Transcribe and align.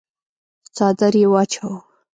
څادر 0.75 1.13
يې 1.21 1.27
واچاوه. 1.31 1.79